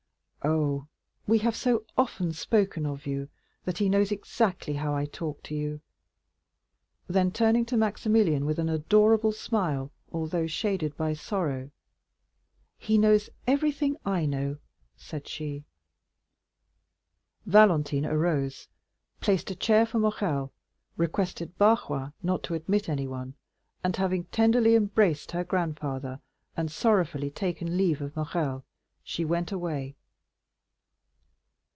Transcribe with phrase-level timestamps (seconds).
[0.43, 0.87] "Oh,
[1.27, 3.29] we have so often spoken of you,
[3.65, 5.81] that he knows exactly how I talk to you."
[7.07, 14.25] Then turning to Maximilian, with an adorable smile; although shaded by sorrow,—"He knows everything I
[14.25, 14.57] know,"
[14.97, 15.63] said she.
[17.45, 18.67] Valentine arose,
[19.19, 20.51] placed a chair for Morrel,
[20.97, 23.35] requested Barrois not to admit anyone,
[23.83, 26.19] and having tenderly embraced her grandfather,
[26.57, 28.65] and sorrowfully taken leave of Morrel,
[29.03, 29.95] she went away.